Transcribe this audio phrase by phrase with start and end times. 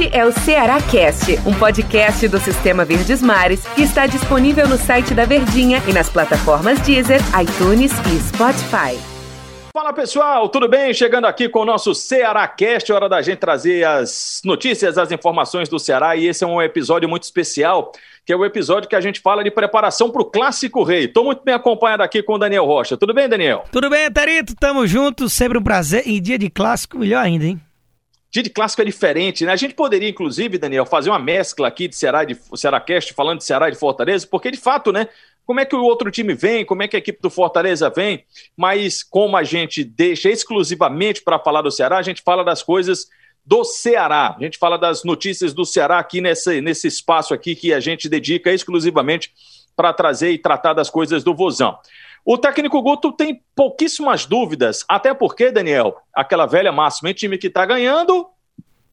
[0.00, 4.78] Este é o Ceará Cast, um podcast do Sistema Verdes Mares que está disponível no
[4.78, 8.98] site da Verdinha e nas plataformas Deezer, iTunes e Spotify.
[9.74, 10.94] Fala pessoal, tudo bem?
[10.94, 15.68] Chegando aqui com o nosso Ceará Cast, hora da gente trazer as notícias, as informações
[15.68, 17.92] do Ceará e esse é um episódio muito especial,
[18.24, 21.04] que é o episódio que a gente fala de preparação para o Clássico Rei.
[21.04, 22.96] Estou muito bem acompanhado aqui com o Daniel Rocha.
[22.96, 23.64] Tudo bem, Daniel?
[23.70, 24.54] Tudo bem, Tarito?
[24.58, 26.04] Tamo junto, sempre um prazer.
[26.06, 27.60] E dia de clássico, melhor ainda, hein?
[28.30, 29.52] Dia de clássico é diferente, né?
[29.52, 33.12] A gente poderia, inclusive, Daniel, fazer uma mescla aqui de Ceará e de Ceará Cast,
[33.12, 35.08] falando de Ceará e de Fortaleza, porque de fato, né?
[35.44, 38.24] Como é que o outro time vem, como é que a equipe do Fortaleza vem,
[38.56, 43.08] mas como a gente deixa exclusivamente para falar do Ceará, a gente fala das coisas
[43.44, 44.36] do Ceará.
[44.38, 48.08] A gente fala das notícias do Ceará aqui nesse, nesse espaço aqui que a gente
[48.08, 49.32] dedica exclusivamente
[49.80, 51.78] para trazer e tratar das coisas do Vozão.
[52.22, 57.46] O técnico Guto tem pouquíssimas dúvidas, até porque, Daniel, aquela velha máxima, o time que
[57.46, 58.26] está ganhando.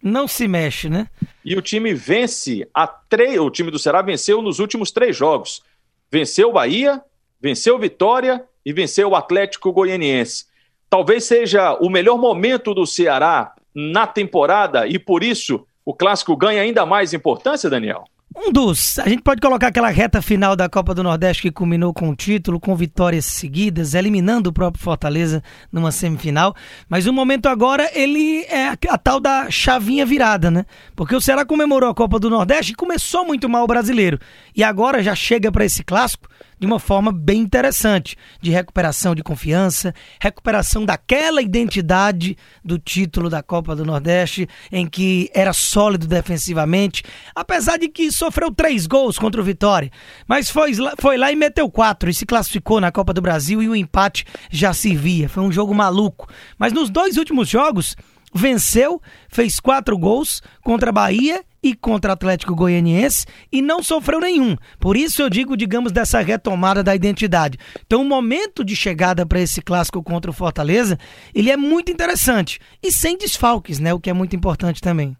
[0.00, 1.08] Não se mexe, né?
[1.44, 3.40] E o time vence a três.
[3.40, 5.64] O time do Ceará venceu nos últimos três jogos.
[6.12, 7.02] Venceu o Bahia,
[7.40, 10.46] venceu o Vitória e venceu o Atlético Goianiense.
[10.88, 16.62] Talvez seja o melhor momento do Ceará na temporada e por isso o clássico ganha
[16.62, 18.04] ainda mais importância, Daniel?
[18.40, 19.00] Um dos.
[19.00, 22.14] A gente pode colocar aquela reta final da Copa do Nordeste que culminou com o
[22.14, 26.54] título, com vitórias seguidas, eliminando o próprio Fortaleza numa semifinal.
[26.88, 30.64] Mas o momento agora, ele é a, tal da chavinha virada, né?
[30.94, 34.20] Porque o Ceará comemorou a Copa do Nordeste e começou muito mal o brasileiro.
[34.54, 36.28] E agora já chega para esse clássico
[36.58, 43.42] de uma forma bem interessante, de recuperação de confiança, recuperação daquela identidade do título da
[43.42, 47.02] Copa do Nordeste, em que era sólido defensivamente,
[47.34, 49.90] apesar de que sofreu três gols contra o Vitória,
[50.26, 53.68] mas foi, foi lá e meteu quatro e se classificou na Copa do Brasil e
[53.68, 55.28] o empate já servia.
[55.28, 56.28] Foi um jogo maluco.
[56.58, 57.96] Mas nos dois últimos jogos,
[58.34, 64.56] venceu, fez quatro gols contra a Bahia e contra Atlético Goianiense e não sofreu nenhum.
[64.78, 67.58] Por isso eu digo, digamos, dessa retomada da identidade.
[67.86, 70.98] Então, o momento de chegada para esse clássico contra o Fortaleza,
[71.34, 73.92] ele é muito interessante e sem desfalques, né?
[73.92, 75.16] O que é muito importante também.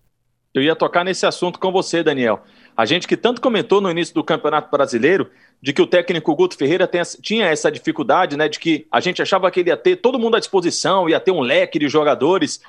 [0.55, 2.43] Eu ia tocar nesse assunto com você, Daniel.
[2.77, 6.57] A gente que tanto comentou no início do Campeonato Brasileiro de que o técnico Guto
[6.57, 6.89] Ferreira
[7.21, 8.49] tinha essa dificuldade, né?
[8.49, 11.33] De que a gente achava que ele ia ter todo mundo à disposição, ia ter
[11.33, 12.61] um leque de jogadores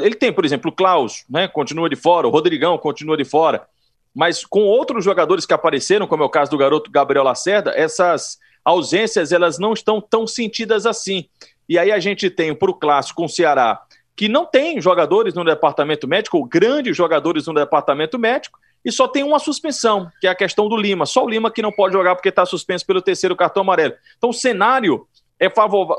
[0.00, 1.48] ele tem, por exemplo, o Klaus, né?
[1.48, 3.66] Continua de fora, o Rodrigão continua de fora.
[4.14, 8.38] Mas com outros jogadores que apareceram, como é o caso do garoto Gabriel Lacerda, essas
[8.64, 11.28] ausências elas não estão tão sentidas assim.
[11.68, 13.82] E aí a gente tem para o clássico com o Ceará,
[14.14, 19.08] que não tem jogadores no departamento médico, ou grandes jogadores no departamento médico, e só
[19.08, 21.06] tem uma suspensão, que é a questão do Lima.
[21.06, 23.94] Só o Lima que não pode jogar porque está suspenso pelo terceiro cartão amarelo.
[24.16, 25.06] Então o cenário
[25.40, 25.48] é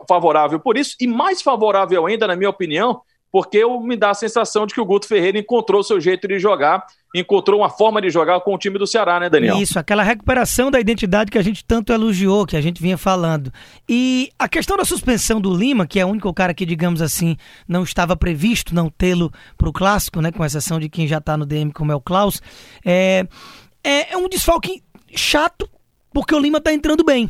[0.08, 3.02] favorável por isso, e mais favorável ainda, na minha opinião,
[3.36, 6.40] porque me dá a sensação de que o Guto Ferreira encontrou o seu jeito de
[6.40, 9.58] jogar, encontrou uma forma de jogar com o time do Ceará, né, Daniel?
[9.58, 13.52] Isso, aquela recuperação da identidade que a gente tanto elogiou, que a gente vinha falando.
[13.90, 17.36] E a questão da suspensão do Lima, que é o único cara que, digamos assim,
[17.68, 21.36] não estava previsto não tê-lo para o clássico, né, com exceção de quem já está
[21.36, 22.42] no DM, como é o Klaus,
[22.86, 23.28] é,
[23.84, 24.82] é, é um desfalque
[25.14, 25.70] chato,
[26.14, 27.30] porque o Lima está entrando bem.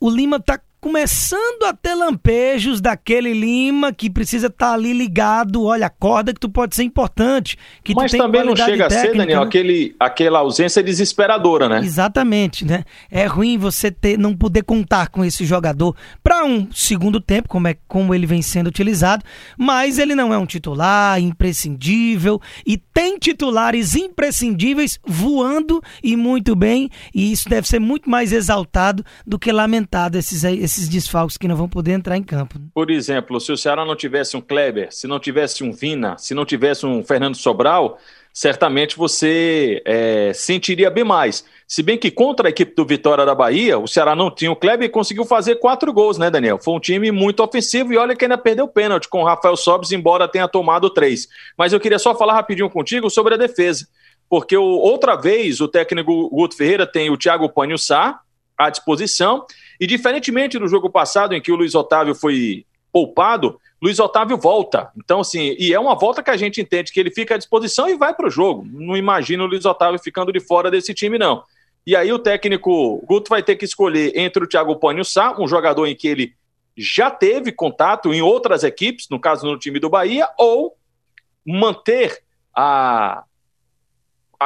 [0.00, 5.62] O Lima está começando a ter lampejos daquele Lima que precisa estar tá ali ligado,
[5.62, 7.56] olha, acorda que tu pode ser importante.
[7.84, 9.46] Que Mas também não chega técnica, a ser, Daniel, né?
[9.46, 11.78] aquele, aquela ausência desesperadora, né?
[11.78, 12.82] Exatamente, né?
[13.08, 17.68] É ruim você ter, não poder contar com esse jogador para um segundo tempo, como,
[17.68, 19.24] é, como ele vem sendo utilizado,
[19.56, 26.90] mas ele não é um titular imprescindível e tem titulares imprescindíveis voando e muito bem,
[27.14, 31.46] e isso deve ser muito mais exaltado do que lamentado esses, esses esses desfalques que
[31.46, 32.58] não vão poder entrar em campo.
[32.58, 32.66] Né?
[32.74, 36.34] Por exemplo, se o Ceará não tivesse um Kleber, se não tivesse um Vina, se
[36.34, 37.98] não tivesse um Fernando Sobral,
[38.32, 41.44] certamente você é, sentiria bem mais.
[41.68, 44.56] Se bem que contra a equipe do Vitória da Bahia, o Ceará não tinha o
[44.56, 46.58] Kleber e conseguiu fazer quatro gols, né, Daniel?
[46.58, 49.56] Foi um time muito ofensivo e olha que ainda perdeu o pênalti com o Rafael
[49.56, 51.28] Sobres, embora tenha tomado três.
[51.56, 53.86] Mas eu queria só falar rapidinho contigo sobre a defesa.
[54.28, 58.20] Porque outra vez o técnico Guto Ferreira tem o Thiago Panho Sá
[58.66, 59.46] à disposição
[59.80, 64.92] e diferentemente do jogo passado, em que o Luiz Otávio foi poupado, Luiz Otávio volta.
[64.96, 67.88] Então, assim, e é uma volta que a gente entende que ele fica à disposição
[67.88, 68.64] e vai para o jogo.
[68.70, 71.42] Não imagino o Luiz Otávio ficando de fora desse time, não.
[71.84, 75.48] E aí o técnico Guto vai ter que escolher entre o Thiago Panho Sá, um
[75.48, 76.32] jogador em que ele
[76.76, 80.76] já teve contato em outras equipes, no caso no time do Bahia, ou
[81.44, 82.22] manter
[82.54, 83.24] a,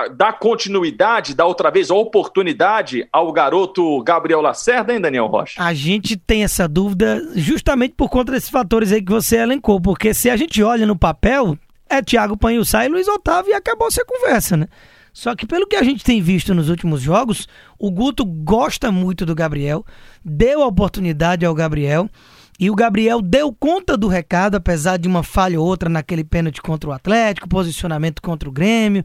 [0.09, 5.63] dar continuidade, dar outra vez a oportunidade ao garoto Gabriel Lacerda, hein, Daniel Rocha?
[5.63, 10.15] A gente tem essa dúvida justamente por conta desses fatores aí que você elencou, porque
[10.15, 11.59] se a gente olha no papel,
[11.89, 14.69] é Thiago Panhussá e Luiz Otávio e acabou-se a conversa, né?
[15.13, 17.49] Só que pelo que a gente tem visto nos últimos jogos,
[17.79, 19.83] o Guto gosta muito do Gabriel,
[20.23, 22.11] deu a oportunidade ao Gabriel
[22.59, 26.63] e o Gabriel deu conta do recado, apesar de uma falha ou outra naquele pênalti
[26.63, 29.05] contra o Atlético, posicionamento contra o Grêmio.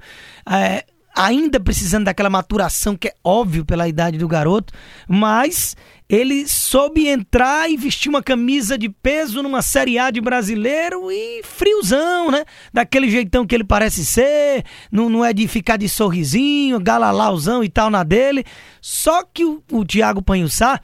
[0.49, 4.73] É, ainda precisando daquela maturação que é óbvio pela idade do garoto,
[5.07, 5.75] mas
[6.07, 11.41] ele soube entrar e vestir uma camisa de peso numa Série A de brasileiro e
[11.43, 12.45] friozão, né?
[12.73, 17.69] Daquele jeitão que ele parece ser, não, não é de ficar de sorrisinho, galalauzão e
[17.69, 18.45] tal na dele.
[18.81, 20.79] Só que o, o Thiago Panhussá,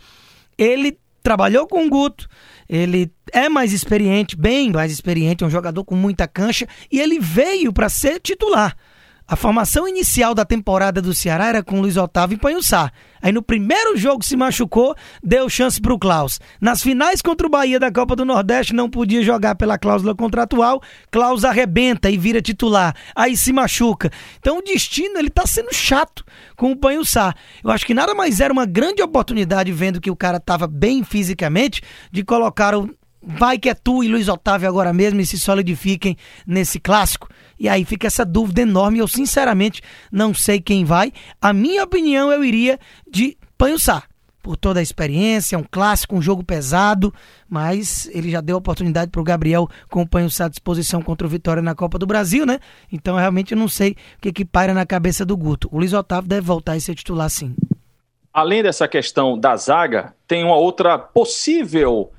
[0.57, 0.97] ele
[1.27, 2.25] trabalhou com o Guto,
[2.69, 7.19] ele é mais experiente, bem mais experiente, é um jogador com muita cancha e ele
[7.19, 8.77] veio para ser titular.
[9.29, 12.93] A formação inicial da temporada do Ceará era com Luiz Otávio e Panhussá.
[13.21, 16.39] Aí no primeiro jogo se machucou, deu chance para o Klaus.
[16.61, 20.81] Nas finais contra o Bahia da Copa do Nordeste não podia jogar pela cláusula contratual,
[21.11, 22.95] Klaus arrebenta e vira titular.
[23.13, 24.09] Aí se machuca.
[24.39, 26.23] Então o destino ele tá sendo chato
[26.55, 27.33] com o Panhussá.
[27.61, 31.03] Eu acho que nada mais era uma grande oportunidade vendo que o cara estava bem
[31.03, 32.89] fisicamente de colocar o
[33.27, 36.15] vai que é tu e Luiz Otávio agora mesmo e se solidifiquem
[36.45, 37.27] nesse clássico.
[37.59, 38.99] E aí fica essa dúvida enorme.
[38.99, 39.81] Eu sinceramente
[40.11, 41.11] não sei quem vai.
[41.41, 42.79] A minha opinião eu iria
[43.09, 44.03] de Panhussá.
[44.41, 47.13] Por toda a experiência, é um clássico, um jogo pesado,
[47.49, 50.07] mas ele já deu oportunidade para o Gabriel com o
[50.41, 52.59] à disposição contra o Vitória na Copa do Brasil, né?
[52.89, 55.67] Então realmente eu não sei o que, que paira na cabeça do Guto.
[55.69, 57.53] O Luiz Otávio deve voltar e ser titular sim.
[58.33, 62.09] Além dessa questão da zaga, tem uma outra possível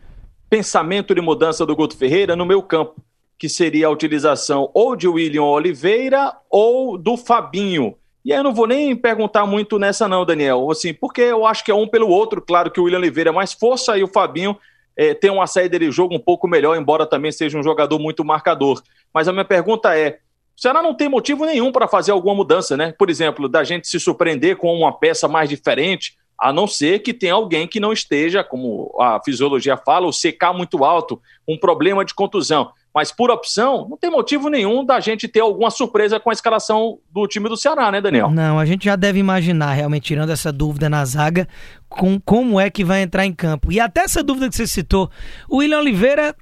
[0.48, 3.02] pensamento de mudança do Guto Ferreira no meu campo
[3.38, 7.94] que seria a utilização ou de William Oliveira ou do Fabinho.
[8.24, 11.64] E aí eu não vou nem perguntar muito nessa não, Daniel, assim, porque eu acho
[11.64, 14.08] que é um pelo outro, claro que o William Oliveira é mais força e o
[14.08, 14.58] Fabinho
[14.96, 18.24] é, tem uma saída de jogo um pouco melhor, embora também seja um jogador muito
[18.24, 18.82] marcador.
[19.14, 20.18] Mas a minha pergunta é,
[20.56, 22.92] o Ceará não tem motivo nenhum para fazer alguma mudança, né?
[22.98, 27.12] Por exemplo, da gente se surpreender com uma peça mais diferente, a não ser que
[27.12, 32.04] tenha alguém que não esteja, como a fisiologia fala, o CK muito alto, um problema
[32.04, 32.70] de contusão.
[32.94, 36.98] Mas por opção, não tem motivo nenhum da gente ter alguma surpresa com a escalação
[37.12, 38.30] do time do Ceará, né, Daniel?
[38.30, 41.46] Não, a gente já deve imaginar, realmente, tirando essa dúvida na zaga,
[41.88, 43.70] com como é que vai entrar em campo.
[43.70, 45.10] E até essa dúvida que você citou,
[45.48, 46.34] o William Oliveira,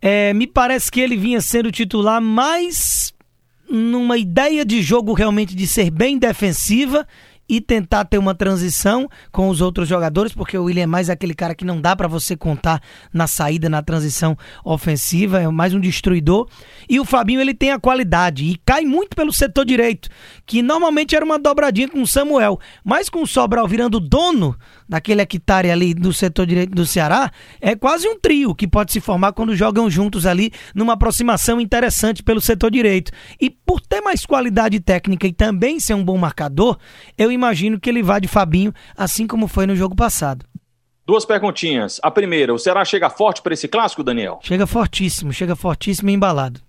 [0.00, 3.12] é, me parece que ele vinha sendo titular mais
[3.68, 7.06] numa ideia de jogo realmente de ser bem defensiva
[7.54, 11.34] e tentar ter uma transição com os outros jogadores, porque o William é mais aquele
[11.34, 15.78] cara que não dá para você contar na saída, na transição ofensiva, é mais um
[15.78, 16.48] destruidor.
[16.88, 20.08] E o Fabinho ele tem a qualidade e cai muito pelo setor direito,
[20.44, 24.56] que normalmente era uma dobradinha com o Samuel, mas com o Sobral virando dono
[24.88, 27.30] daquele hectare ali do setor direito do Ceará,
[27.60, 32.22] é quase um trio que pode se formar quando jogam juntos ali numa aproximação interessante
[32.22, 33.12] pelo setor direito.
[33.40, 36.76] E por ter mais qualidade técnica e também ser um bom marcador,
[37.16, 37.43] eu imagino
[37.80, 40.46] que ele vá de Fabinho, assim como foi no jogo passado.
[41.06, 42.00] Duas perguntinhas.
[42.02, 44.38] A primeira, o Ceará chega forte para esse clássico, Daniel?
[44.42, 46.60] Chega fortíssimo, chega fortíssimo e embalado.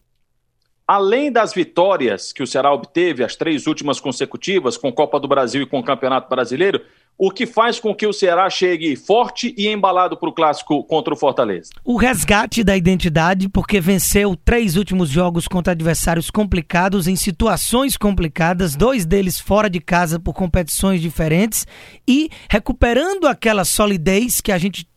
[0.87, 5.63] Além das vitórias que o Ceará obteve, as três últimas consecutivas, com Copa do Brasil
[5.63, 6.81] e com o Campeonato Brasileiro,
[7.17, 11.13] o que faz com que o Ceará chegue forte e embalado para o clássico contra
[11.13, 11.69] o Fortaleza?
[11.83, 18.75] O resgate da identidade, porque venceu três últimos jogos contra adversários complicados, em situações complicadas,
[18.75, 21.65] dois deles fora de casa por competições diferentes,
[22.07, 24.87] e recuperando aquela solidez que a gente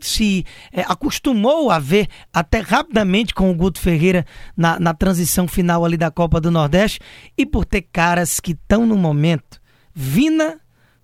[0.00, 4.26] se é, acostumou a ver até rapidamente com o Guto Ferreira
[4.56, 7.00] na, na transição final ali da Copa do Nordeste,
[7.38, 9.60] e por ter caras que estão no momento.
[9.94, 10.58] Vina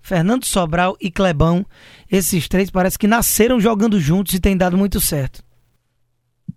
[0.08, 1.66] Fernando Sobral e Clebão,
[2.10, 5.44] esses três parece que nasceram jogando juntos e tem dado muito certo.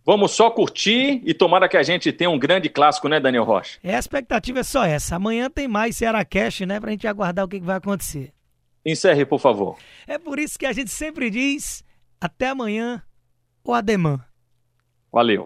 [0.05, 3.77] Vamos só curtir e tomara que a gente tenha um grande clássico, né, Daniel Rocha?
[3.83, 5.17] É, a expectativa é só essa.
[5.17, 8.31] Amanhã tem mais Ceará Cash, né, pra gente aguardar o que, que vai acontecer.
[8.85, 9.77] Encerre, por favor.
[10.07, 11.83] É por isso que a gente sempre diz
[12.21, 13.03] até amanhã
[13.65, 14.21] ou ademã.
[15.11, 15.45] Valeu.